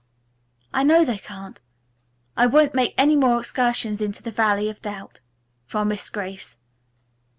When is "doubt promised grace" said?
4.81-6.55